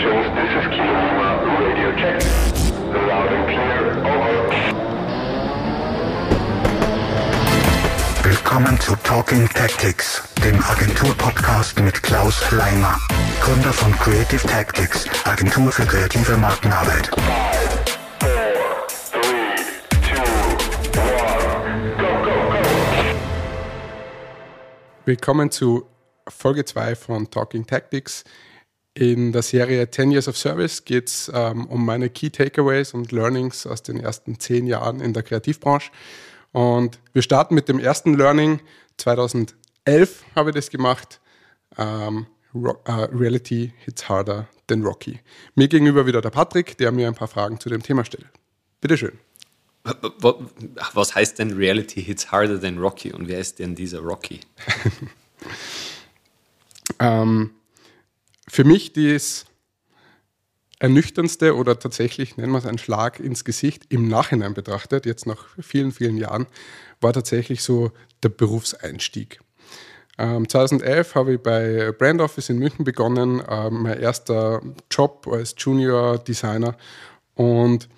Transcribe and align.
stations, 0.00 0.34
this 0.34 0.50
is 0.56 0.64
Kilo 0.72 0.96
Lima, 1.04 1.28
radio 1.60 1.92
check. 2.00 2.16
Loud 2.88 3.32
and 3.32 3.46
clear, 3.48 3.80
over. 4.00 4.50
Willkommen 8.22 8.80
zu 8.80 8.96
Talking 9.04 9.48
Tactics, 9.48 10.22
dem 10.42 10.62
Agentur-Podcast 10.62 11.80
mit 11.80 12.02
Klaus 12.02 12.50
Leimer, 12.50 12.98
Gründer 13.40 13.72
von 13.72 13.92
Creative 13.92 14.46
Tactics, 14.46 15.06
Agentur 15.24 15.70
für 15.70 15.84
kreative 15.84 16.36
Markenarbeit. 16.38 17.08
Five, 17.08 17.86
four, 19.10 19.20
three, 19.20 19.56
two, 20.00 20.22
one, 20.98 21.94
go, 21.98 22.08
go, 22.24 22.34
go. 22.50 22.62
Willkommen 25.04 25.50
zu 25.50 25.86
Folge 26.28 26.64
2 26.64 26.94
von 26.94 27.30
Talking 27.30 27.66
Tactics. 27.66 28.24
In 29.00 29.32
der 29.32 29.40
Serie 29.40 29.90
10 29.90 30.10
Years 30.10 30.28
of 30.28 30.36
Service 30.36 30.84
geht 30.84 31.08
es 31.08 31.32
ähm, 31.34 31.64
um 31.68 31.86
meine 31.86 32.10
Key 32.10 32.28
Takeaways 32.28 32.92
und 32.92 33.12
Learnings 33.12 33.66
aus 33.66 33.82
den 33.82 33.98
ersten 33.98 34.38
10 34.38 34.66
Jahren 34.66 35.00
in 35.00 35.14
der 35.14 35.22
Kreativbranche. 35.22 35.90
Und 36.52 36.98
wir 37.14 37.22
starten 37.22 37.54
mit 37.54 37.70
dem 37.70 37.78
ersten 37.78 38.12
Learning. 38.12 38.60
2011 38.98 39.54
habe 40.36 40.50
ich 40.50 40.56
das 40.56 40.68
gemacht. 40.68 41.18
Ähm, 41.78 42.26
äh, 42.52 42.90
Reality 42.90 43.72
hits 43.78 44.06
harder 44.10 44.48
than 44.66 44.82
Rocky. 44.84 45.20
Mir 45.54 45.68
gegenüber 45.68 46.04
wieder 46.04 46.20
der 46.20 46.28
Patrick, 46.28 46.76
der 46.76 46.92
mir 46.92 47.06
ein 47.08 47.14
paar 47.14 47.28
Fragen 47.28 47.58
zu 47.58 47.70
dem 47.70 47.82
Thema 47.82 48.04
stellt. 48.04 48.26
Bitteschön. 48.82 49.18
Wa- 49.82 50.34
Was 50.92 51.14
heißt 51.14 51.38
denn 51.38 51.52
Reality 51.56 52.02
hits 52.02 52.30
harder 52.30 52.60
than 52.60 52.76
Rocky 52.76 53.14
und 53.14 53.28
wer 53.28 53.38
ist 53.38 53.60
denn 53.60 53.74
dieser 53.74 54.00
Rocky? 54.00 54.40
Ähm, 56.98 57.52
für 58.50 58.64
mich 58.64 58.92
das 58.92 59.46
ernüchterndste 60.80 61.54
oder 61.54 61.78
tatsächlich, 61.78 62.36
nennen 62.36 62.52
wir 62.52 62.58
es 62.58 62.66
einen 62.66 62.78
Schlag 62.78 63.20
ins 63.20 63.44
Gesicht, 63.44 63.84
im 63.90 64.08
Nachhinein 64.08 64.54
betrachtet, 64.54 65.06
jetzt 65.06 65.26
nach 65.26 65.46
vielen, 65.60 65.92
vielen 65.92 66.16
Jahren, 66.16 66.46
war 67.00 67.12
tatsächlich 67.12 67.62
so 67.62 67.92
der 68.22 68.30
Berufseinstieg. 68.30 69.40
Ähm, 70.18 70.48
2011 70.48 71.14
habe 71.14 71.34
ich 71.34 71.40
bei 71.40 71.92
Brand 71.92 72.20
Office 72.20 72.48
in 72.48 72.58
München 72.58 72.84
begonnen, 72.84 73.42
ähm, 73.48 73.82
mein 73.82 74.00
erster 74.00 74.60
Job 74.90 75.28
als 75.30 75.54
Junior 75.56 76.18
Designer 76.18 76.76
und 77.34 77.88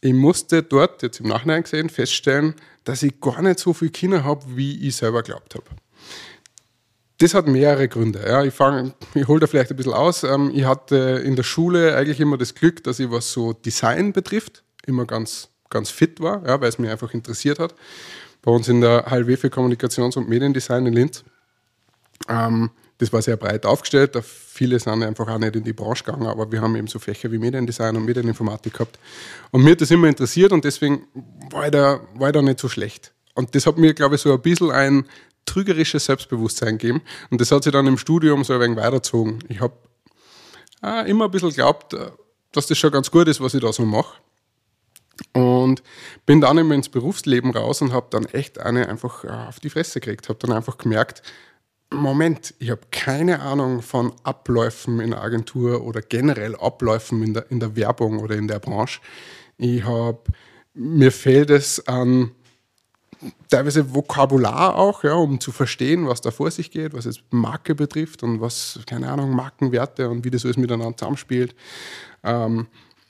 ich 0.00 0.14
musste 0.14 0.62
dort, 0.62 1.02
jetzt 1.02 1.20
im 1.20 1.28
Nachhinein 1.28 1.62
gesehen, 1.62 1.88
feststellen, 1.88 2.54
dass 2.84 3.02
ich 3.02 3.20
gar 3.20 3.42
nicht 3.42 3.58
so 3.58 3.72
viel 3.72 3.90
Kinder 3.90 4.24
habe, 4.24 4.44
wie 4.56 4.86
ich 4.86 4.96
selber 4.96 5.22
glaubt 5.22 5.54
habe. 5.54 5.64
Das 7.24 7.32
hat 7.32 7.46
mehrere 7.46 7.88
Gründe. 7.88 8.22
Ja. 8.28 8.44
Ich, 8.44 8.52
ich 9.14 9.28
hole 9.28 9.40
da 9.40 9.46
vielleicht 9.46 9.70
ein 9.70 9.76
bisschen 9.78 9.94
aus. 9.94 10.24
Ähm, 10.24 10.50
ich 10.52 10.66
hatte 10.66 11.22
in 11.24 11.36
der 11.36 11.42
Schule 11.42 11.96
eigentlich 11.96 12.20
immer 12.20 12.36
das 12.36 12.54
Glück, 12.54 12.84
dass 12.84 13.00
ich, 13.00 13.10
was 13.10 13.32
so 13.32 13.54
Design 13.54 14.12
betrifft, 14.12 14.62
immer 14.84 15.06
ganz, 15.06 15.48
ganz 15.70 15.88
fit 15.88 16.20
war, 16.20 16.46
ja, 16.46 16.60
weil 16.60 16.68
es 16.68 16.78
mich 16.78 16.90
einfach 16.90 17.14
interessiert 17.14 17.58
hat. 17.58 17.74
Bei 18.42 18.50
uns 18.50 18.68
in 18.68 18.82
der 18.82 19.06
HLW 19.06 19.38
für 19.38 19.48
Kommunikations- 19.48 20.18
und 20.18 20.28
Mediendesign 20.28 20.84
in 20.84 20.92
Linz. 20.92 21.24
Ähm, 22.28 22.68
das 22.98 23.10
war 23.10 23.22
sehr 23.22 23.38
breit 23.38 23.64
aufgestellt. 23.64 24.14
Da 24.14 24.20
viele 24.20 24.78
sind 24.78 25.02
einfach 25.02 25.26
auch 25.26 25.38
nicht 25.38 25.56
in 25.56 25.64
die 25.64 25.72
Branche 25.72 26.04
gegangen, 26.04 26.26
aber 26.26 26.52
wir 26.52 26.60
haben 26.60 26.76
eben 26.76 26.88
so 26.88 26.98
Fächer 26.98 27.32
wie 27.32 27.38
Mediendesign 27.38 27.96
und 27.96 28.04
Medieninformatik 28.04 28.74
gehabt. 28.74 28.98
Und 29.50 29.64
mir 29.64 29.70
hat 29.70 29.80
das 29.80 29.90
immer 29.90 30.08
interessiert 30.08 30.52
und 30.52 30.62
deswegen 30.62 31.06
war 31.50 31.64
ich 31.64 31.70
da, 31.70 32.00
war 32.16 32.28
ich 32.28 32.34
da 32.34 32.42
nicht 32.42 32.60
so 32.60 32.68
schlecht. 32.68 33.14
Und 33.34 33.54
das 33.54 33.66
hat 33.66 33.78
mir, 33.78 33.94
glaube 33.94 34.16
ich, 34.16 34.20
so 34.20 34.30
ein 34.30 34.42
bisschen 34.42 34.70
ein 34.70 35.06
trügerisches 35.44 36.06
Selbstbewusstsein 36.06 36.78
gegeben. 36.78 37.02
Und 37.30 37.40
das 37.40 37.50
hat 37.50 37.64
sich 37.64 37.72
dann 37.72 37.86
im 37.86 37.98
Studium 37.98 38.44
so 38.44 38.54
ein 38.54 38.60
wenig 38.60 38.76
weitergezogen. 38.76 39.38
Ich 39.48 39.60
habe 39.60 39.74
äh, 40.82 41.08
immer 41.10 41.26
ein 41.26 41.30
bisschen 41.30 41.50
geglaubt, 41.50 41.94
äh, 41.94 42.10
dass 42.52 42.66
das 42.66 42.78
schon 42.78 42.92
ganz 42.92 43.10
gut 43.10 43.28
ist, 43.28 43.40
was 43.40 43.54
ich 43.54 43.60
da 43.60 43.72
so 43.72 43.84
mache. 43.84 44.18
Und 45.32 45.82
bin 46.26 46.40
dann 46.40 46.58
immer 46.58 46.74
ins 46.74 46.88
Berufsleben 46.88 47.52
raus 47.52 47.80
und 47.82 47.92
habe 47.92 48.06
dann 48.10 48.26
echt 48.26 48.58
eine 48.58 48.88
einfach 48.88 49.24
äh, 49.24 49.28
auf 49.28 49.60
die 49.60 49.70
Fresse 49.70 50.00
gekriegt. 50.00 50.28
Habe 50.28 50.38
dann 50.40 50.52
einfach 50.52 50.78
gemerkt, 50.78 51.22
Moment, 51.90 52.54
ich 52.58 52.70
habe 52.70 52.80
keine 52.90 53.40
Ahnung 53.40 53.82
von 53.82 54.12
Abläufen 54.24 55.00
in 55.00 55.10
der 55.10 55.22
Agentur 55.22 55.84
oder 55.84 56.00
generell 56.02 56.56
Abläufen 56.56 57.22
in 57.22 57.34
der, 57.34 57.50
in 57.50 57.60
der 57.60 57.76
Werbung 57.76 58.18
oder 58.18 58.34
in 58.34 58.48
der 58.48 58.58
Branche. 58.58 59.00
Ich 59.56 59.84
habe, 59.84 60.20
mir 60.74 61.12
fehlt 61.12 61.50
es 61.50 61.86
an 61.86 62.32
teilweise 63.48 63.94
Vokabular 63.94 64.76
auch, 64.76 65.04
ja, 65.04 65.14
um 65.14 65.40
zu 65.40 65.52
verstehen, 65.52 66.06
was 66.06 66.20
da 66.20 66.30
vor 66.30 66.50
sich 66.50 66.70
geht, 66.70 66.94
was 66.94 67.04
jetzt 67.04 67.22
Marke 67.30 67.74
betrifft 67.74 68.22
und 68.22 68.40
was, 68.40 68.80
keine 68.86 69.10
Ahnung, 69.10 69.30
Markenwerte 69.30 70.08
und 70.08 70.24
wie 70.24 70.30
das 70.30 70.44
alles 70.44 70.56
miteinander 70.56 70.96
zusammenspielt. 70.96 71.54
Ähm, 72.22 72.66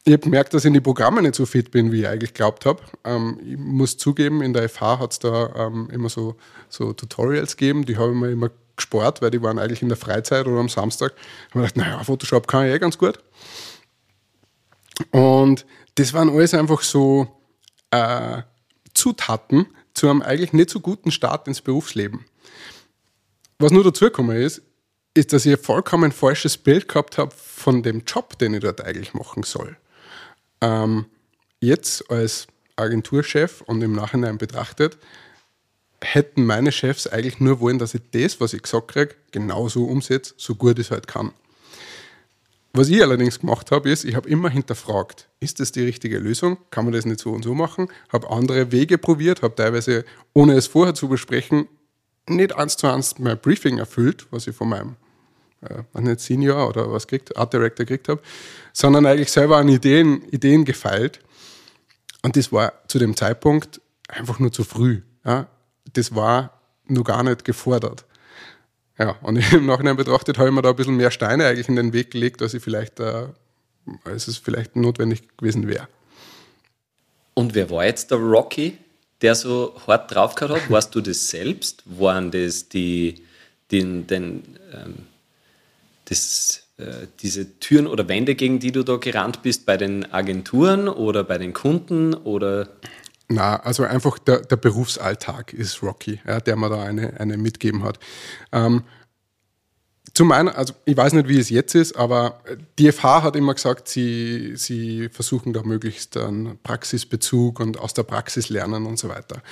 ich 0.07 0.13
habe 0.13 0.23
gemerkt, 0.23 0.53
dass 0.53 0.65
ich 0.65 0.69
in 0.69 0.75
die 0.75 0.81
Programme 0.81 1.23
nicht 1.23 1.35
so 1.35 1.47
fit 1.47 1.71
bin, 1.71 1.91
wie 1.91 2.01
ich 2.01 2.09
eigentlich 2.09 2.35
geglaubt 2.35 2.67
habe. 2.67 2.83
Ähm, 3.05 3.41
ich 3.43 3.57
muss 3.57 3.97
zugeben, 3.97 4.43
in 4.43 4.53
der 4.53 4.69
FH 4.69 4.99
hat 4.99 5.13
es 5.13 5.19
da 5.19 5.55
ähm, 5.57 5.89
immer 5.91 6.11
so, 6.11 6.37
so 6.69 6.93
Tutorials 6.93 7.57
gegeben, 7.57 7.87
die 7.87 7.97
habe 7.97 8.13
ich 8.13 8.19
mir 8.19 8.31
immer 8.31 8.51
gespart, 8.77 9.23
weil 9.23 9.31
die 9.31 9.41
waren 9.41 9.59
eigentlich 9.59 9.83
in 9.83 9.89
der 9.89 9.97
Freizeit 9.97 10.47
oder 10.47 10.59
am 10.59 10.69
Samstag. 10.69 11.15
Ich 11.17 11.55
habe 11.55 11.61
mir 11.61 11.69
gedacht, 11.69 11.77
naja, 11.77 12.05
Photoshop 12.05 12.47
kann 12.47 12.67
ich 12.67 12.75
eh 12.75 12.79
ganz 12.79 12.99
gut. 12.99 13.19
Und 15.11 15.65
das 15.95 16.13
waren 16.13 16.29
alles 16.29 16.55
einfach 16.55 16.83
so 16.83 17.27
äh, 17.91 18.43
Zutaten 18.93 19.67
zu 19.95 20.11
einem 20.11 20.23
eigentlich 20.23 20.53
nicht 20.53 20.71
so 20.71 20.81
guten 20.81 21.11
Start 21.11 21.49
ins 21.49 21.63
Berufsleben. 21.63 22.25
Was 23.59 23.73
nur 23.73 23.85
dazu 23.85 24.05
gekommen 24.07 24.37
ist, 24.37 24.63
ist, 25.15 25.33
dass 25.33 25.47
ich 25.47 25.53
ein 25.53 25.63
vollkommen 25.63 26.13
falsches 26.13 26.59
Bild 26.59 26.89
gehabt 26.89 27.19
habe 27.19 27.33
von 27.35 27.83
dem 27.83 28.03
Job, 28.05 28.37
den 28.39 28.55
ich 28.55 28.61
dort 28.61 28.85
eigentlich 28.85 29.15
machen 29.15 29.45
soll. 29.45 29.77
Ähm, 30.61 31.07
jetzt 31.61 32.11
als 32.11 32.49
Agenturchef 32.77 33.61
und 33.63 33.81
im 33.83 33.93
Nachhinein 33.93 34.39
betrachtet, 34.39 34.99
hätten 36.01 36.45
meine 36.45 36.73
Chefs 36.73 37.07
eigentlich 37.07 37.41
nur 37.41 37.61
wollen, 37.61 37.79
dass 37.79 37.95
ich 37.95 38.03
das, 38.11 38.41
was 38.41 38.53
ich 38.53 38.63
gesagt 38.63 38.89
kriege, 38.89 39.15
genauso 39.31 39.85
umsetze, 39.85 40.35
so 40.37 40.57
gut 40.57 40.79
ich 40.79 40.87
es 40.87 40.91
halt 40.91 41.07
kann. 41.07 41.33
Was 42.77 42.89
ich 42.89 43.01
allerdings 43.01 43.39
gemacht 43.39 43.71
habe, 43.71 43.89
ist, 43.89 44.05
ich 44.05 44.17
habe 44.17 44.29
immer 44.29 44.51
hinterfragt, 44.51 45.29
ist 45.39 45.61
das 45.61 45.71
die 45.71 45.85
richtige 45.85 46.19
Lösung? 46.19 46.59
Kann 46.71 46.85
man 46.85 46.93
das 46.93 47.07
nicht 47.07 47.21
so 47.21 47.31
und 47.31 47.45
so 47.45 47.55
machen? 47.55 47.89
Habe 48.13 48.29
andere 48.31 48.73
Wege 48.73 48.99
probiert, 48.99 49.43
habe 49.43 49.55
teilweise, 49.55 50.05
ohne 50.33 50.55
es 50.55 50.67
vorher 50.67 50.93
zu 50.93 51.09
besprechen, 51.09 51.69
nicht 52.29 52.57
eins 52.57 52.77
zu 52.77 52.89
eins 52.89 53.17
mein 53.21 53.39
Briefing 53.39 53.79
erfüllt, 53.79 54.27
was 54.33 54.49
ich 54.49 54.57
von 54.57 54.71
meinem 54.71 54.97
äh, 55.61 56.01
nicht 56.01 56.19
Senior 56.19 56.69
oder 56.69 56.91
was 56.91 57.07
kriegt, 57.07 57.37
Art 57.37 57.53
Director 57.53 57.87
gekriegt 57.87 58.09
habe, 58.09 58.21
sondern 58.73 59.07
eigentlich 59.07 59.31
selber 59.31 59.59
an 59.59 59.69
Ideen, 59.69 60.23
Ideen 60.33 60.65
gefeilt. 60.65 61.21
Und 62.23 62.35
das 62.35 62.51
war 62.51 62.73
zu 62.89 62.99
dem 62.99 63.17
Zeitpunkt 63.17 63.81
einfach 64.09 64.41
nur 64.41 64.51
zu 64.51 64.65
früh. 64.65 65.03
Ja? 65.25 65.47
Das 65.93 66.13
war 66.17 66.61
nur 66.89 67.05
gar 67.05 67.23
nicht 67.23 67.45
gefordert. 67.45 68.05
Ja, 68.99 69.17
und 69.23 69.37
im 69.53 69.67
Nachhinein 69.67 69.97
betrachtet 69.97 70.39
habe 70.39 70.49
ich 70.49 70.55
mir 70.55 70.63
da 70.63 70.71
ein 70.71 70.77
bisschen 70.77 70.97
mehr 70.97 71.11
Steine 71.11 71.47
eigentlich 71.47 71.69
in 71.69 71.77
den 71.77 71.93
Weg 71.93 72.11
gelegt, 72.11 72.43
als 72.43 72.55
ich 72.55 72.63
vielleicht, 72.63 73.01
äh, 73.01 73.27
als 74.05 74.29
es 74.29 74.39
vielleicht 74.39 74.77
notwendig 74.77 75.37
gewesen 75.37 75.69
wäre. 75.69 75.89
Und 77.35 77.55
wer 77.55 77.69
war 77.71 77.85
jetzt 77.85 78.11
der 78.11 78.19
Rocky, 78.19 78.79
der 79.21 79.35
so 79.35 79.75
hart 79.87 80.15
drauf 80.15 80.35
gehabt 80.35 80.55
hat? 80.55 80.71
Warst 80.71 80.95
du 80.95 81.01
das 81.01 81.29
selbst? 81.29 81.83
Waren 81.85 82.31
das 82.31 82.69
die, 82.69 83.23
den, 83.73 84.07
den, 84.07 84.59
ähm, 84.73 84.95
das, 86.05 86.69
äh, 86.77 87.07
diese 87.21 87.59
Türen 87.59 87.89
oder 87.89 88.07
Wände, 88.09 88.37
gegen 88.37 88.61
die 88.61 88.71
du 88.71 88.85
da 88.85 88.97
gerannt 88.97 89.43
bist, 89.43 89.67
bei 89.67 89.77
den 89.77 90.13
Agenturen 90.13 90.89
oder 90.89 91.25
bei 91.25 91.39
den 91.39 91.53
Kunden 91.53 92.15
oder 92.15 92.69
Na, 93.29 93.57
also 93.57 93.85
einfach 93.85 94.19
der, 94.19 94.41
der 94.41 94.57
Berufsalltag 94.57 95.53
ist 95.55 95.83
Rocky, 95.83 96.21
ja, 96.27 96.41
der 96.41 96.57
mir 96.57 96.69
da 96.69 96.83
eine, 96.83 97.19
eine 97.19 97.39
mitgeben 97.39 97.83
hat. 97.83 97.99
Ähm, 98.53 98.85
zu 100.13 100.25
meiner, 100.25 100.57
also 100.57 100.75
ich 100.85 100.97
weiß 100.97 101.15
nicht, 101.15 101.29
wie 101.29 101.39
es 101.39 101.51
jetzt 101.51 101.75
ist, 101.75 101.97
aber 101.97 102.41
die 102.79 102.93
FH 102.93 103.23
hat 103.23 103.37
immer 103.37 103.55
gesagt, 103.55 103.89
sie, 103.89 104.55
sie 104.57 105.09
versuchen 105.09 105.53
da 105.53 105.63
möglichst 105.63 106.17
einen 106.17 106.59
Praxisbezug 106.63 107.61
und 107.61 107.79
aus 107.79 107.95
der 107.95 108.05
Praxis 108.05 108.49
lernen 108.49 108.87
und 108.87 108.99
so 108.99 109.09
weiter. 109.09 109.43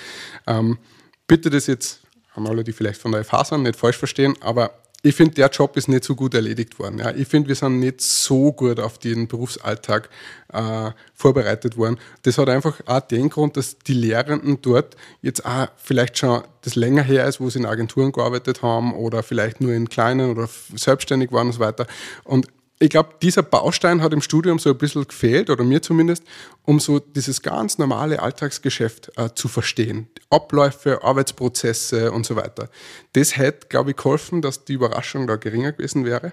Ähm, 0.47 0.79
bitte 1.27 1.51
das 1.51 1.67
jetzt 1.67 2.03
an 2.35 2.47
alle, 2.47 2.63
die 2.65 2.73
vielleicht 2.73 3.01
von 3.01 3.13
der 3.13 3.25
FH 3.25 3.45
sind, 3.45 3.63
nicht 3.65 3.79
falsch 3.79 3.97
verstehen, 3.97 4.35
aber 4.41 4.82
ich 5.05 5.17
finde, 5.17 5.35
der 5.35 5.49
Job 5.49 5.77
ist 5.77 5.89
nicht 5.89 6.05
so 6.05 6.15
gut 6.15 6.33
erledigt 6.35 6.79
worden. 6.79 6.99
Ja. 6.99 7.11
Ich 7.11 7.27
finde, 7.27 7.49
wir 7.49 7.57
sind 7.57 7.81
nicht 7.81 8.01
so 8.01 8.53
gut 8.53 8.79
auf 8.79 8.99
den 8.99 9.27
Berufsalltag 9.27 10.09
äh, 10.53 10.91
vorbereitet 11.13 11.77
worden. 11.77 11.99
Das 12.23 12.39
hat 12.39 12.49
einfach 12.49 12.81
auch 12.87 13.01
den 13.01 13.29
Grund, 13.29 13.57
dass 13.57 13.79
die 13.79 13.95
Lehrenden 13.95 14.63
dort 14.63 14.97
jetzt 15.21 15.45
auch 15.45 15.69
vielleicht 15.77 16.19
schon 16.19 16.43
das 16.61 16.77
länger 16.77 17.03
her 17.03 17.27
ist, 17.27 17.41
wo 17.41 17.51
sie 17.51 17.59
in 17.59 17.67
Agenturen 17.67 18.13
gearbeitet 18.13 18.63
haben 18.63 18.95
oder 18.95 19.25
vielleicht 19.25 19.61
nur 19.61 19.73
in 19.73 19.89
kleinen 19.89 20.31
oder 20.31 20.49
selbstständig 20.75 21.33
waren 21.33 21.49
und 21.49 21.55
so 21.55 21.61
weiter. 21.61 21.89
Und 22.23 22.47
ich 22.83 22.91
glaube, 22.91 23.11
dieser 23.23 23.43
Baustein 23.43 24.03
hat 24.03 24.13
im 24.13 24.21
Studium 24.21 24.59
so 24.59 24.71
ein 24.71 24.77
bisschen 24.77 25.07
gefehlt, 25.07 25.51
oder 25.51 25.63
mir 25.63 25.83
zumindest, 25.83 26.25
um 26.65 26.81
so 26.81 26.99
dieses 26.99 27.41
ganz 27.41 27.79
normale 27.79 28.21
Alltagsgeschäft 28.21 29.13
äh, 29.17 29.31
zu 29.35 29.47
verstehen. 29.47 30.09
Abläufe, 30.31 31.05
Arbeitsprozesse 31.05 32.11
und 32.11 32.27
so 32.27 32.35
weiter. 32.35 32.69
Das 33.13 33.37
hätte, 33.37 33.69
glaube 33.69 33.91
ich, 33.91 33.97
geholfen, 33.97 34.43
dass 34.43 34.65
die 34.65 34.73
Überraschung 34.73 35.29
da 35.29 35.37
geringer 35.37 35.71
gewesen 35.71 36.05
wäre. 36.05 36.33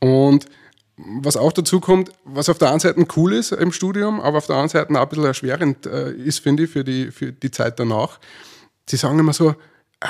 Und 0.00 0.44
was 0.98 1.38
auch 1.38 1.52
dazu 1.52 1.80
kommt, 1.80 2.12
was 2.24 2.50
auf 2.50 2.58
der 2.58 2.70
einen 2.70 2.80
Seite 2.80 3.06
cool 3.16 3.32
ist 3.32 3.52
im 3.52 3.72
Studium, 3.72 4.20
aber 4.20 4.38
auf 4.38 4.46
der 4.46 4.56
anderen 4.56 4.70
Seite 4.70 4.98
auch 4.98 5.02
ein 5.02 5.08
bisschen 5.08 5.24
erschwerend 5.24 5.86
äh, 5.86 6.12
ist, 6.12 6.40
finde 6.40 6.64
ich, 6.64 6.70
für 6.70 6.84
die, 6.84 7.10
für 7.10 7.32
die 7.32 7.50
Zeit 7.50 7.80
danach. 7.80 8.18
Sie 8.86 8.96
sagen 8.96 9.18
immer 9.18 9.32
so, 9.32 9.54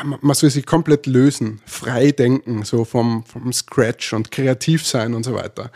man 0.04 0.34
soll 0.34 0.50
sich 0.50 0.66
komplett 0.66 1.06
lösen, 1.06 1.60
frei 1.64 2.10
denken, 2.12 2.64
so 2.64 2.84
vom, 2.84 3.24
vom 3.24 3.52
Scratch 3.52 4.12
und 4.12 4.30
kreativ 4.30 4.86
sein 4.86 5.14
und 5.14 5.24
so 5.24 5.34
weiter. 5.34 5.70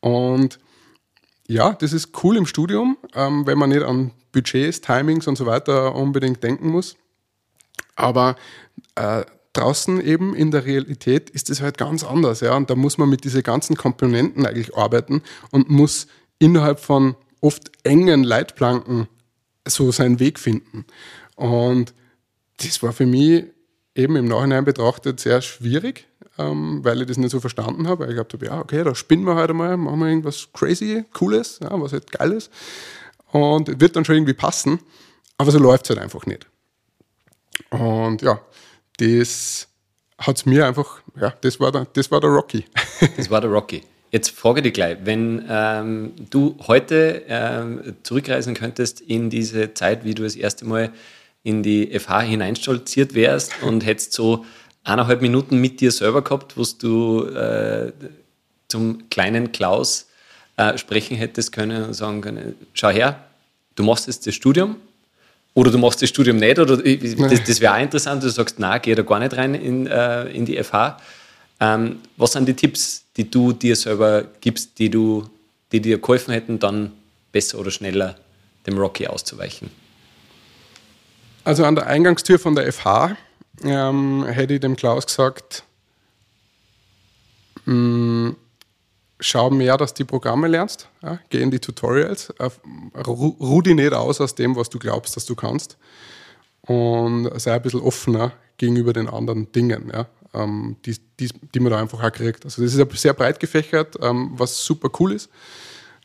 Und 0.00 0.58
ja, 1.48 1.72
das 1.72 1.92
ist 1.92 2.10
cool 2.22 2.36
im 2.36 2.46
Studium, 2.46 2.96
ähm, 3.14 3.46
wenn 3.46 3.58
man 3.58 3.70
nicht 3.70 3.82
an 3.82 4.12
Budgets, 4.32 4.80
Timings 4.80 5.26
und 5.26 5.36
so 5.36 5.46
weiter 5.46 5.94
unbedingt 5.94 6.42
denken 6.42 6.68
muss. 6.68 6.96
Aber 7.96 8.36
äh, 8.94 9.24
draußen 9.54 10.00
eben 10.00 10.34
in 10.34 10.50
der 10.50 10.64
Realität 10.64 11.30
ist 11.30 11.50
es 11.50 11.60
halt 11.60 11.78
ganz 11.78 12.04
anders. 12.04 12.40
Ja? 12.40 12.54
Und 12.56 12.70
da 12.70 12.76
muss 12.76 12.98
man 12.98 13.08
mit 13.08 13.24
diesen 13.24 13.42
ganzen 13.42 13.76
Komponenten 13.76 14.46
eigentlich 14.46 14.76
arbeiten 14.76 15.22
und 15.50 15.68
muss 15.68 16.06
innerhalb 16.38 16.78
von 16.78 17.16
oft 17.40 17.72
engen 17.82 18.22
Leitplanken 18.22 19.08
so 19.66 19.90
seinen 19.90 20.20
Weg 20.20 20.38
finden. 20.38 20.84
Und 21.34 21.94
das 22.58 22.82
war 22.82 22.92
für 22.92 23.06
mich 23.06 23.44
eben 23.94 24.16
im 24.16 24.26
Nachhinein 24.26 24.64
betrachtet 24.64 25.20
sehr 25.20 25.42
schwierig, 25.42 26.06
ähm, 26.38 26.80
weil 26.84 27.00
ich 27.00 27.08
das 27.08 27.16
nicht 27.16 27.30
so 27.30 27.40
verstanden 27.40 27.88
habe. 27.88 28.06
Ich 28.06 28.14
glaube, 28.14 28.46
ja, 28.46 28.60
okay, 28.60 28.84
da 28.84 28.94
spinnen 28.94 29.24
wir 29.24 29.34
heute 29.34 29.54
mal, 29.54 29.76
machen 29.76 30.00
wir 30.00 30.08
irgendwas 30.08 30.48
crazy, 30.52 31.04
cooles, 31.12 31.58
ja, 31.62 31.70
was 31.80 31.92
halt 31.92 32.10
geil 32.12 32.32
ist. 32.32 32.50
Und 33.32 33.80
wird 33.80 33.96
dann 33.96 34.04
schon 34.04 34.14
irgendwie 34.14 34.34
passen. 34.34 34.78
Aber 35.36 35.50
so 35.50 35.58
läuft 35.58 35.84
es 35.84 35.90
halt 35.90 36.00
einfach 36.00 36.26
nicht. 36.26 36.46
Und 37.70 38.22
ja, 38.22 38.40
das 38.98 39.68
hat 40.18 40.36
es 40.36 40.46
mir 40.46 40.66
einfach, 40.66 41.00
ja, 41.20 41.32
das 41.40 41.60
war 41.60 41.70
der, 41.72 41.86
das 41.92 42.10
war 42.10 42.20
der 42.20 42.30
Rocky. 42.30 42.64
Das 43.16 43.30
war 43.30 43.40
der 43.40 43.50
Rocky. 43.50 43.82
Jetzt 44.10 44.30
frage 44.30 44.62
dich 44.62 44.72
gleich, 44.72 44.98
wenn 45.04 45.44
ähm, 45.48 46.12
du 46.30 46.56
heute 46.66 47.24
ähm, 47.28 47.96
zurückreisen 48.02 48.54
könntest 48.54 49.00
in 49.00 49.28
diese 49.28 49.74
Zeit, 49.74 50.04
wie 50.04 50.14
du 50.14 50.22
das 50.22 50.34
erste 50.34 50.64
Mal 50.64 50.92
in 51.48 51.62
die 51.62 51.98
FH 51.98 52.20
hineinstolziert 52.20 53.14
wärst 53.14 53.62
und 53.62 53.84
hättest 53.84 54.12
so 54.12 54.44
eineinhalb 54.84 55.22
Minuten 55.22 55.58
mit 55.58 55.80
dir 55.80 55.90
selber 55.90 56.22
gehabt, 56.22 56.56
wo 56.56 56.64
du 56.78 57.24
äh, 57.24 57.90
zum 58.68 59.08
kleinen 59.08 59.50
Klaus 59.50 60.08
äh, 60.58 60.76
sprechen 60.76 61.16
hättest 61.16 61.52
können 61.52 61.84
und 61.84 61.94
sagen 61.94 62.20
können, 62.20 62.54
schau 62.74 62.90
her, 62.90 63.24
du 63.76 63.82
machst 63.82 64.06
jetzt 64.08 64.26
das 64.26 64.34
Studium 64.34 64.76
oder 65.54 65.70
du 65.70 65.78
machst 65.78 66.02
das 66.02 66.10
Studium 66.10 66.36
nicht 66.36 66.58
oder 66.58 66.76
das, 66.76 67.44
das 67.46 67.60
wäre 67.60 67.74
auch 67.74 67.80
interessant, 67.80 68.22
du 68.22 68.28
sagst, 68.28 68.58
nein, 68.58 68.80
geh 68.82 68.94
da 68.94 69.02
gar 69.02 69.18
nicht 69.18 69.34
rein 69.34 69.54
in, 69.54 69.86
äh, 69.86 70.24
in 70.28 70.44
die 70.44 70.62
FH. 70.62 70.98
Ähm, 71.60 72.00
was 72.18 72.32
sind 72.32 72.46
die 72.46 72.54
Tipps, 72.54 73.04
die 73.16 73.30
du 73.30 73.52
dir 73.52 73.74
selber 73.74 74.26
gibst, 74.42 74.78
die, 74.78 74.90
du, 74.90 75.28
die 75.72 75.80
dir 75.80 75.98
geholfen 75.98 76.32
hätten, 76.32 76.58
dann 76.58 76.92
besser 77.32 77.58
oder 77.58 77.70
schneller 77.70 78.16
dem 78.66 78.76
Rocky 78.76 79.06
auszuweichen? 79.06 79.70
Also 81.48 81.64
an 81.64 81.76
der 81.76 81.86
Eingangstür 81.86 82.38
von 82.38 82.54
der 82.54 82.70
FH 82.70 83.16
ähm, 83.64 84.26
hätte 84.26 84.52
ich 84.52 84.60
dem 84.60 84.76
Klaus 84.76 85.06
gesagt, 85.06 85.64
mm, 87.64 88.32
schau 89.18 89.48
mehr, 89.48 89.78
dass 89.78 89.94
du 89.94 90.04
die 90.04 90.08
Programme 90.08 90.46
lernst, 90.46 90.90
ja, 91.02 91.20
geh 91.30 91.40
in 91.40 91.50
die 91.50 91.58
Tutorials, 91.58 92.34
äh, 92.38 92.50
ruh 93.00 93.62
die 93.62 93.72
nicht 93.72 93.94
aus 93.94 94.20
aus 94.20 94.34
dem, 94.34 94.56
was 94.56 94.68
du 94.68 94.78
glaubst, 94.78 95.16
dass 95.16 95.24
du 95.24 95.34
kannst 95.34 95.78
und 96.60 97.30
sei 97.40 97.54
ein 97.54 97.62
bisschen 97.62 97.80
offener 97.80 98.32
gegenüber 98.58 98.92
den 98.92 99.08
anderen 99.08 99.50
Dingen, 99.50 99.90
ja, 99.90 100.04
ähm, 100.34 100.76
die, 100.84 100.98
die, 101.18 101.30
die 101.54 101.60
man 101.60 101.72
da 101.72 101.80
einfach 101.80 102.04
auch 102.04 102.12
kriegt. 102.12 102.44
Also 102.44 102.60
das 102.60 102.74
ist 102.74 103.00
sehr 103.00 103.14
breit 103.14 103.40
gefächert, 103.40 103.96
ähm, 104.02 104.32
was 104.34 104.66
super 104.66 104.90
cool 105.00 105.12
ist. 105.12 105.30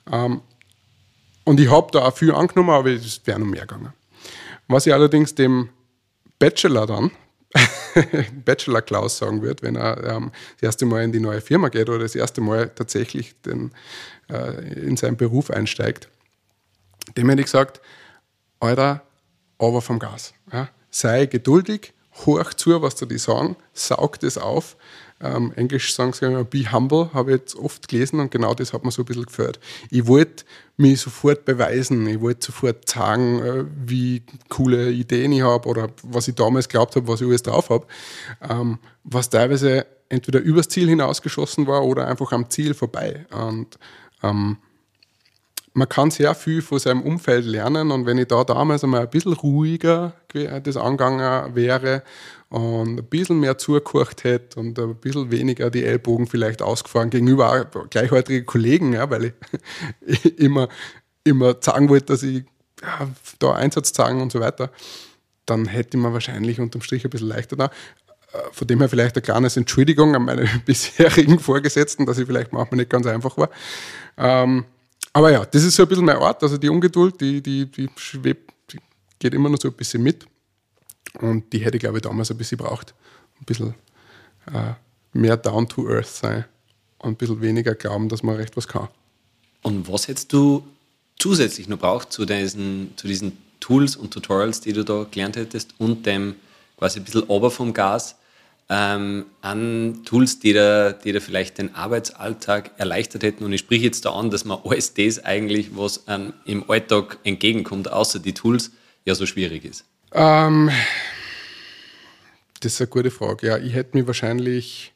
Ähm, 0.10 0.40
und 1.44 1.60
ich 1.60 1.70
habe 1.70 1.92
da 1.92 2.06
auch 2.06 2.16
viel 2.16 2.32
angenommen, 2.32 2.70
aber 2.70 2.92
es 2.92 3.20
wäre 3.26 3.42
noch 3.42 3.48
mehr 3.48 3.68
gegangen. 3.68 3.92
Was 4.74 4.88
ich 4.88 4.94
allerdings 4.94 5.36
dem 5.36 5.70
Bachelor 6.40 6.88
dann, 6.88 7.12
Bachelor 8.44 8.82
Klaus 8.82 9.20
sagen 9.20 9.44
würde, 9.44 9.62
wenn 9.62 9.76
er 9.76 10.04
ähm, 10.04 10.32
das 10.56 10.64
erste 10.64 10.88
Mal 10.88 11.04
in 11.04 11.12
die 11.12 11.20
neue 11.20 11.42
Firma 11.42 11.70
geht 11.70 11.90
oder 11.90 12.00
das 12.00 12.16
erste 12.16 12.42
Mal 12.42 12.70
tatsächlich 12.70 13.40
den, 13.44 13.72
äh, 14.32 14.74
in 14.80 14.98
seinen 14.98 15.16
Beruf 15.16 15.52
einsteigt, 15.52 16.10
dem 17.16 17.30
hätte 17.30 17.42
ich 17.42 17.46
gesagt, 17.46 17.82
Alter, 18.60 19.04
aber 19.60 19.80
vom 19.80 20.00
Gas. 20.00 20.34
Ja? 20.52 20.70
Sei 20.90 21.28
geduldig, 21.28 21.94
hoch 22.26 22.52
zu, 22.56 22.82
was 22.82 22.96
da 22.96 23.06
die 23.06 23.20
sagen, 23.20 23.56
saug 23.74 24.20
das 24.22 24.40
auf 24.40 24.76
ähm, 25.24 25.54
Englisch 25.56 25.94
sagen 25.94 26.14
sie 26.14 26.26
immer, 26.26 26.44
be 26.44 26.72
humble, 26.72 27.10
habe 27.14 27.32
ich 27.32 27.40
jetzt 27.40 27.56
oft 27.56 27.88
gelesen 27.88 28.20
und 28.20 28.32
genau 28.32 28.54
das 28.54 28.74
hat 28.74 28.84
mir 28.84 28.92
so 28.92 29.04
ein 29.04 29.06
bisschen 29.06 29.26
gefällt. 29.26 29.60
Ich 29.90 30.06
wollte 30.06 30.44
mich 30.76 31.00
sofort 31.02 31.46
beweisen, 31.46 32.06
ich 32.08 32.20
wollte 32.20 32.46
sofort 32.46 32.90
sagen, 32.90 33.40
äh, 33.40 33.66
wie 33.86 34.24
coole 34.50 34.92
Ideen 34.92 35.32
ich 35.32 35.42
habe 35.42 35.68
oder 35.70 35.90
was 36.04 36.28
ich 36.28 36.36
damals 36.36 36.68
glaubt 36.68 36.96
habe, 36.96 37.08
was 37.08 37.22
ich 37.22 37.28
alles 37.28 37.44
drauf 37.44 37.70
habe, 37.70 37.88
ähm, 38.50 38.80
was 39.04 39.30
teilweise 39.30 39.86
entweder 40.10 40.40
übers 40.40 40.68
Ziel 40.68 40.90
hinausgeschossen 40.90 41.68
war 41.68 41.86
oder 41.86 42.08
einfach 42.08 42.32
am 42.34 42.50
Ziel 42.50 42.74
vorbei. 42.74 43.26
Und 43.32 43.80
ähm, 44.22 44.58
man 45.74 45.90
kann 45.90 46.12
sehr 46.12 46.36
viel 46.36 46.62
von 46.62 46.80
seinem 46.80 47.02
Umfeld 47.02 47.46
lernen 47.46 47.92
und 47.92 48.06
wenn 48.06 48.18
ich 48.18 48.28
da 48.28 48.44
damals 48.44 48.84
einmal 48.84 49.02
ein 49.02 49.10
bisschen 49.10 49.34
ruhiger 49.34 50.14
das 50.64 50.78
angegangen 50.78 51.56
wäre 51.56 52.04
und 52.50 53.00
ein 53.00 53.06
bisschen 53.06 53.40
mehr 53.40 53.58
zugehört 53.58 54.24
hätte 54.24 54.60
und 54.60 54.78
ein 54.78 54.96
bisschen 54.96 55.32
weniger 55.32 55.72
die 55.72 55.84
Ellbogen 55.84 56.28
vielleicht 56.28 56.62
ausgefahren 56.62 57.10
gegenüber 57.10 57.66
gleichaltrigen 57.90 58.46
Kollegen, 58.46 58.94
ja, 58.94 59.10
weil 59.10 59.34
ich 60.06 60.40
immer, 60.40 60.70
immer 61.24 61.56
sagen 61.60 61.90
wollte, 61.90 62.06
dass 62.06 62.24
ich 62.24 62.46
ja, 62.82 63.10
da 63.40 63.54
Einsatz 63.54 63.94
zeigen 63.94 64.22
und 64.22 64.32
so 64.32 64.40
weiter, 64.40 64.72
dann 65.46 65.66
hätte 65.66 65.98
mir 65.98 66.14
wahrscheinlich 66.14 66.60
unterm 66.60 66.82
Strich 66.82 67.04
ein 67.04 67.10
bisschen 67.10 67.30
leichter 67.30 67.56
da. 67.56 67.66
Äh, 67.66 68.38
von 68.52 68.68
dem 68.68 68.80
her 68.80 68.90
vielleicht 68.90 69.16
eine 69.16 69.22
kleine 69.22 69.50
Entschuldigung 69.54 70.16
an 70.16 70.26
meine 70.26 70.48
bisherigen 70.66 71.40
Vorgesetzten, 71.40 72.06
dass 72.06 72.18
ich 72.18 72.28
vielleicht 72.28 72.54
manchmal 72.54 72.78
nicht 72.78 72.90
ganz 72.90 73.08
einfach 73.08 73.38
war. 73.38 73.50
Ähm, 74.18 74.66
aber 75.14 75.32
ja, 75.32 75.46
das 75.46 75.64
ist 75.64 75.76
so 75.76 75.84
ein 75.84 75.90
bisschen 75.90 76.06
mein 76.06 76.18
Ort, 76.18 76.42
also 76.42 76.58
die 76.58 76.70
Ungeduld, 76.70 77.22
die, 77.22 77.42
die, 77.42 77.68
die 77.68 77.90
schwebt, 77.96 78.52
die 78.72 78.80
geht 79.20 79.34
immer 79.34 79.48
noch 79.48 79.60
so 79.62 79.68
ein 79.68 79.76
bisschen 79.76 80.02
mit. 80.02 80.26
Und 81.20 81.54
die 81.54 81.60
hätte 81.60 81.78
ich, 81.78 81.82
glaube 81.82 82.00
ich, 82.00 82.02
damals 82.02 82.32
ein 82.32 82.38
bisschen 82.38 82.58
braucht. 82.58 82.96
Ein 83.40 83.46
bisschen 83.46 83.76
äh, 84.48 84.74
mehr 85.14 85.38
down 85.38 85.70
to 85.70 85.88
earth 85.88 86.08
sein 86.08 86.46
und 86.98 87.12
ein 87.12 87.16
bisschen 87.16 87.42
weniger 87.42 87.76
glauben, 87.76 88.10
dass 88.10 88.24
man 88.24 88.36
recht 88.36 88.58
was 88.58 88.68
kann. 88.68 88.88
Und 89.62 89.88
was 89.88 90.08
hättest 90.08 90.34
du 90.34 90.66
zusätzlich 91.20 91.68
noch 91.68 91.78
braucht 91.78 92.12
zu 92.12 92.26
diesen, 92.26 92.94
zu 92.96 93.08
diesen 93.08 93.38
Tools 93.60 93.96
und 93.96 94.12
Tutorials, 94.12 94.62
die 94.62 94.74
du 94.74 94.84
da 94.84 95.06
gelernt 95.10 95.36
hättest 95.36 95.76
und 95.78 96.06
dem 96.06 96.36
quasi 96.78 97.00
ein 97.00 97.06
bisschen 97.06 97.24
ober 97.24 97.52
vom 97.52 97.74
Gas, 97.74 98.16
ähm, 98.70 99.26
an 99.42 100.02
Tools, 100.06 100.40
die 100.40 100.54
da, 100.54 100.94
die 100.94 101.12
da 101.12 101.20
vielleicht 101.20 101.58
den 101.58 101.76
Arbeitsalltag 101.76 102.72
erleichtert 102.78 103.24
hätten. 103.24 103.44
Und 103.44 103.54
ich 103.54 103.62
spreche 103.62 103.84
jetzt 103.84 104.06
da 104.06 104.12
an, 104.12 104.30
dass 104.30 104.46
man 104.46 104.60
alles 104.64 104.94
das 104.94 105.24
eigentlich, 105.24 105.76
was 105.76 106.04
ähm, 106.08 106.34
im 106.46 106.70
Alltag 106.70 107.20
entgegenkommt, 107.24 107.92
außer 107.92 108.20
die 108.20 108.34
Tools, 108.34 108.72
ja 109.06 109.16
so 109.16 109.26
schwierig 109.26 109.66
ist. 109.66 109.86
Ähm, 110.14 110.72
das 112.62 112.74
ist 112.74 112.82
eine 112.82 112.88
gute 112.88 113.12
Frage. 113.12 113.48
Ja, 113.48 113.58
ich 113.58 113.74
hätte 113.74 113.98
mich 113.98 114.08
wahrscheinlich 114.08 114.94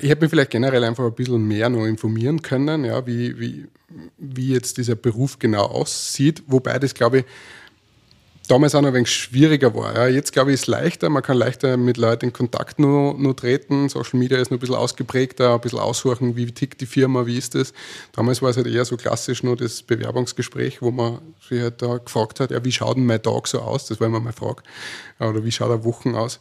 ich 0.00 0.08
hätte 0.08 0.22
mich 0.22 0.30
vielleicht 0.30 0.50
generell 0.50 0.84
einfach 0.84 1.04
ein 1.04 1.14
bisschen 1.14 1.46
mehr 1.46 1.68
noch 1.68 1.84
informieren 1.84 2.40
können, 2.40 2.84
ja, 2.84 3.06
wie, 3.06 3.38
wie, 3.38 3.66
wie 4.16 4.52
jetzt 4.52 4.78
dieser 4.78 4.94
Beruf 4.94 5.38
genau 5.38 5.66
aussieht. 5.66 6.42
Wobei 6.46 6.78
das, 6.78 6.94
glaube 6.94 7.18
ich, 7.18 7.24
damals 8.46 8.74
auch 8.74 8.80
noch 8.80 8.88
ein 8.88 8.94
wenig 8.94 9.10
schwieriger 9.10 9.74
war. 9.74 9.94
Ja. 9.94 10.06
Jetzt 10.06 10.32
glaube 10.32 10.50
ich, 10.50 10.54
ist 10.54 10.62
es 10.62 10.66
leichter, 10.66 11.08
man 11.08 11.22
kann 11.22 11.36
leichter 11.36 11.76
mit 11.76 11.96
Leuten 11.96 12.26
in 12.26 12.32
Kontakt 12.32 12.78
nur, 12.78 13.14
nur 13.14 13.36
treten. 13.36 13.88
Social 13.88 14.18
Media 14.18 14.38
ist 14.38 14.50
noch 14.50 14.58
ein 14.58 14.60
bisschen 14.60 14.74
ausgeprägter, 14.74 15.54
ein 15.54 15.60
bisschen 15.60 15.78
aussuchen, 15.78 16.36
wie 16.36 16.50
tickt 16.52 16.80
die 16.80 16.86
Firma, 16.86 17.26
wie 17.26 17.36
ist 17.36 17.54
das. 17.54 17.72
Damals 18.12 18.42
war 18.42 18.50
es 18.50 18.56
halt 18.56 18.66
eher 18.66 18.84
so 18.84 18.96
klassisch 18.96 19.42
nur 19.42 19.56
das 19.56 19.82
Bewerbungsgespräch, 19.82 20.82
wo 20.82 20.90
man 20.90 21.18
sich 21.48 21.60
halt 21.60 21.82
da 21.82 21.98
gefragt 21.98 22.40
hat, 22.40 22.50
ja, 22.50 22.64
wie 22.64 22.72
schaut 22.72 22.96
denn 22.96 23.06
mein 23.06 23.22
Tag 23.22 23.46
so 23.46 23.60
aus? 23.60 23.86
Das 23.86 24.00
war 24.00 24.06
immer 24.06 24.20
meine 24.20 24.32
Frage. 24.32 24.62
Oder 25.18 25.44
wie 25.44 25.52
schaut 25.52 25.70
der 25.70 25.84
Wochen 25.84 26.14
aus? 26.14 26.40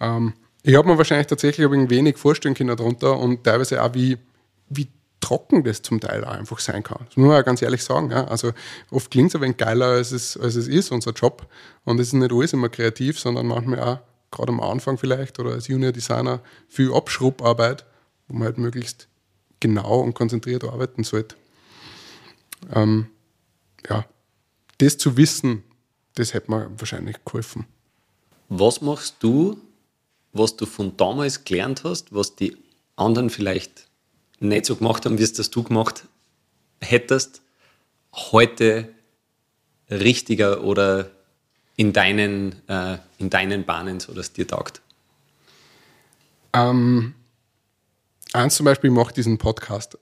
Ähm, 0.00 0.34
ich 0.62 0.76
habe 0.76 0.88
mir 0.88 0.98
wahrscheinlich 0.98 1.26
tatsächlich 1.26 1.66
ein 1.66 1.90
wenig 1.90 2.16
vorstellen 2.16 2.54
können 2.54 2.76
darunter 2.76 3.18
und 3.18 3.44
teilweise 3.44 3.82
auch, 3.82 3.94
wie, 3.94 4.16
wie 4.68 4.86
trocken 5.22 5.64
das 5.64 5.80
zum 5.80 6.00
Teil 6.00 6.24
auch 6.24 6.32
einfach 6.32 6.58
sein 6.58 6.82
kann. 6.82 6.98
Das 7.06 7.16
muss 7.16 7.26
man 7.26 7.36
ja 7.36 7.42
ganz 7.42 7.62
ehrlich 7.62 7.82
sagen. 7.82 8.10
Ja. 8.10 8.24
Also 8.26 8.52
oft 8.90 9.10
klingt 9.10 9.30
es 9.30 9.36
ein 9.36 9.40
wenig 9.40 9.56
geiler, 9.56 9.86
als 9.86 10.12
es, 10.12 10.36
als 10.36 10.56
es 10.56 10.68
ist, 10.68 10.92
unser 10.92 11.12
Job. 11.12 11.46
Und 11.84 11.98
es 11.98 12.08
ist 12.08 12.12
nicht 12.14 12.32
alles 12.32 12.52
immer 12.52 12.68
kreativ, 12.68 13.18
sondern 13.18 13.46
manchmal 13.46 13.80
auch, 13.80 13.98
gerade 14.30 14.52
am 14.52 14.60
Anfang 14.60 14.98
vielleicht 14.98 15.38
oder 15.38 15.52
als 15.52 15.68
Junior 15.68 15.92
Designer, 15.92 16.40
viel 16.68 16.92
Abschrubbarbeit, 16.92 17.84
wo 18.28 18.34
man 18.34 18.44
halt 18.44 18.58
möglichst 18.58 19.08
genau 19.60 20.00
und 20.00 20.14
konzentriert 20.14 20.64
arbeiten 20.64 21.04
sollte. 21.04 21.36
Ähm, 22.72 23.06
ja, 23.88 24.04
das 24.78 24.98
zu 24.98 25.16
wissen, 25.16 25.62
das 26.14 26.34
hätte 26.34 26.50
mir 26.50 26.70
wahrscheinlich 26.78 27.16
geholfen. 27.24 27.66
Was 28.48 28.80
machst 28.80 29.16
du, 29.20 29.58
was 30.32 30.56
du 30.56 30.66
von 30.66 30.96
damals 30.96 31.44
gelernt 31.44 31.84
hast, 31.84 32.14
was 32.14 32.36
die 32.36 32.56
anderen 32.96 33.30
vielleicht 33.30 33.88
nicht 34.42 34.66
so 34.66 34.76
gemacht 34.76 35.04
haben, 35.04 35.18
wie 35.18 35.22
es 35.22 35.32
das 35.32 35.50
du 35.50 35.62
gemacht 35.62 36.04
hättest, 36.80 37.42
heute 38.12 38.88
richtiger 39.90 40.64
oder 40.64 41.10
in 41.76 41.92
deinen, 41.92 42.68
äh, 42.68 42.98
in 43.18 43.30
deinen 43.30 43.64
Bahnen, 43.64 44.00
so 44.00 44.12
dass 44.12 44.32
dir 44.32 44.46
taugt? 44.46 44.80
Ähm, 46.52 47.14
eins 48.34 48.56
zum 48.56 48.64
Beispiel, 48.64 48.90
ich 48.90 48.96
mache 48.96 49.12
diesen 49.12 49.38
Podcast. 49.38 49.98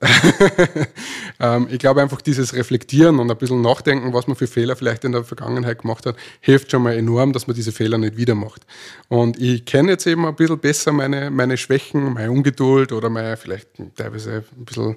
ähm, 1.39 1.67
ich 1.69 1.79
glaube 1.79 2.01
einfach, 2.01 2.21
dieses 2.21 2.53
Reflektieren 2.53 3.19
und 3.19 3.29
ein 3.29 3.37
bisschen 3.37 3.61
nachdenken, 3.61 4.13
was 4.13 4.27
man 4.27 4.35
für 4.35 4.47
Fehler 4.47 4.75
vielleicht 4.75 5.03
in 5.03 5.11
der 5.11 5.23
Vergangenheit 5.23 5.79
gemacht 5.79 6.05
hat, 6.05 6.15
hilft 6.39 6.71
schon 6.71 6.83
mal 6.83 6.95
enorm, 6.95 7.33
dass 7.33 7.47
man 7.47 7.55
diese 7.55 7.71
Fehler 7.71 7.97
nicht 7.97 8.17
wieder 8.17 8.35
macht. 8.35 8.65
Und 9.09 9.39
ich 9.39 9.65
kenne 9.65 9.91
jetzt 9.91 10.07
eben 10.07 10.25
ein 10.25 10.35
bisschen 10.35 10.59
besser 10.59 10.91
meine, 10.91 11.29
meine 11.29 11.57
Schwächen, 11.57 12.13
meine 12.13 12.31
Ungeduld 12.31 12.91
oder 12.91 13.09
meine 13.09 13.37
vielleicht 13.37 13.69
teilweise 13.95 14.43
ein 14.57 14.65
bisschen 14.65 14.95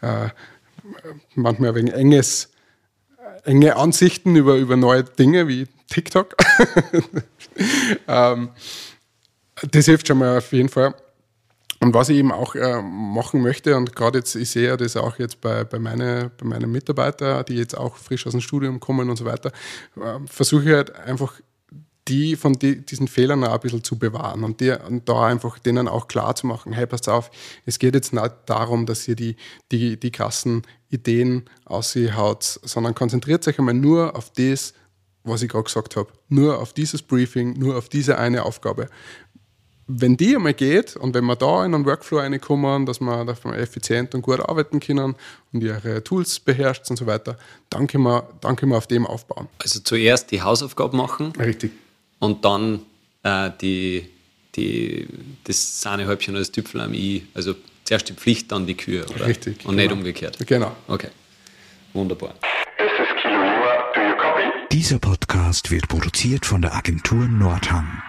äh, 0.00 0.28
manchmal 1.34 1.74
wenig 1.74 1.94
enges, 1.94 2.50
enge 3.44 3.76
Ansichten 3.76 4.36
über, 4.36 4.56
über 4.56 4.76
neue 4.76 5.04
Dinge 5.04 5.48
wie 5.48 5.66
TikTok. 5.88 6.36
ähm, 8.08 8.50
das 9.70 9.84
hilft 9.84 10.08
schon 10.08 10.18
mal 10.18 10.38
auf 10.38 10.52
jeden 10.52 10.68
Fall. 10.68 10.94
Und 11.82 11.94
was 11.94 12.10
ich 12.10 12.18
eben 12.18 12.30
auch 12.30 12.54
äh, 12.54 12.80
machen 12.80 13.40
möchte, 13.40 13.76
und 13.76 13.96
gerade 13.96 14.18
jetzt, 14.18 14.36
ich 14.36 14.50
sehe 14.50 14.76
das 14.76 14.96
auch 14.96 15.18
jetzt 15.18 15.40
bei, 15.40 15.64
bei, 15.64 15.80
meine, 15.80 16.30
bei 16.38 16.46
meinen 16.46 16.70
Mitarbeitern, 16.70 17.44
die 17.44 17.56
jetzt 17.56 17.76
auch 17.76 17.96
frisch 17.96 18.24
aus 18.24 18.32
dem 18.32 18.40
Studium 18.40 18.78
kommen 18.78 19.10
und 19.10 19.16
so 19.16 19.24
weiter, 19.24 19.50
äh, 19.96 20.20
versuche 20.26 20.62
ich 20.62 20.74
halt 20.76 20.94
einfach 20.94 21.40
die 22.06 22.36
von 22.36 22.52
die, 22.52 22.86
diesen 22.86 23.08
Fehlern 23.08 23.42
auch 23.42 23.54
ein 23.54 23.60
bisschen 23.60 23.82
zu 23.82 23.98
bewahren 23.98 24.44
und, 24.44 24.60
die, 24.60 24.70
und 24.70 25.08
da 25.08 25.26
einfach 25.26 25.58
denen 25.58 25.88
auch 25.88 26.06
klar 26.06 26.36
zu 26.36 26.46
machen, 26.46 26.72
hey, 26.72 26.86
passt 26.86 27.08
auf, 27.08 27.32
es 27.66 27.80
geht 27.80 27.94
jetzt 27.96 28.12
nicht 28.12 28.32
darum, 28.46 28.86
dass 28.86 29.08
ihr 29.08 29.16
die, 29.16 29.34
die, 29.72 29.98
die 29.98 30.12
krassen 30.12 30.62
Ideen 30.88 31.50
haut, 31.68 32.44
sondern 32.62 32.94
konzentriert 32.94 33.46
euch 33.48 33.58
einmal 33.58 33.74
nur 33.74 34.14
auf 34.14 34.30
das, 34.30 34.72
was 35.24 35.42
ich 35.42 35.48
gerade 35.48 35.64
gesagt 35.64 35.96
habe. 35.96 36.12
Nur 36.28 36.60
auf 36.60 36.72
dieses 36.72 37.02
Briefing, 37.02 37.58
nur 37.58 37.76
auf 37.76 37.88
diese 37.88 38.18
eine 38.18 38.44
Aufgabe. 38.44 38.88
Wenn 39.88 40.16
die 40.16 40.36
einmal 40.36 40.54
geht 40.54 40.96
und 40.96 41.14
wenn 41.14 41.24
wir 41.24 41.36
da 41.36 41.64
in 41.64 41.74
einen 41.74 41.84
Workflow 41.84 42.18
reinkommen, 42.18 42.86
dass 42.86 43.00
wir, 43.00 43.24
dass 43.24 43.44
wir 43.44 43.54
effizient 43.56 44.14
und 44.14 44.22
gut 44.22 44.40
arbeiten 44.40 44.80
können 44.80 45.16
und 45.52 45.62
ihre 45.62 46.02
Tools 46.04 46.38
beherrscht 46.40 46.88
und 46.88 46.96
so 46.96 47.06
weiter, 47.06 47.36
dann 47.68 47.88
können, 47.88 48.04
wir, 48.04 48.28
dann 48.40 48.56
können 48.56 48.72
wir 48.72 48.78
auf 48.78 48.86
dem 48.86 49.06
aufbauen. 49.06 49.48
Also 49.58 49.80
zuerst 49.80 50.30
die 50.30 50.40
Hausaufgaben 50.40 50.96
machen. 50.96 51.32
Richtig. 51.38 51.72
Und 52.20 52.44
dann 52.44 52.80
äh, 53.24 53.50
die, 53.60 54.08
die, 54.54 55.08
das 55.44 55.80
Sahnehäubchen 55.80 56.34
oder 56.34 56.40
das 56.40 56.52
Tüpfel 56.52 56.80
am 56.80 56.94
I. 56.94 57.26
Also 57.34 57.54
zuerst 57.84 58.08
die 58.08 58.14
Pflicht, 58.14 58.52
dann 58.52 58.66
die 58.66 58.76
Kühe, 58.76 59.04
oder? 59.06 59.26
Richtig. 59.26 59.64
Und 59.64 59.76
genau. 59.76 59.82
nicht 59.82 59.92
umgekehrt. 59.92 60.38
Genau. 60.46 60.76
Okay. 60.86 61.08
Wunderbar. 61.92 62.34
Dieser 64.70 64.98
Podcast 64.98 65.70
wird 65.70 65.88
produziert 65.88 66.46
von 66.46 66.62
der 66.62 66.74
Agentur 66.74 67.26
Nordhang. 67.28 68.02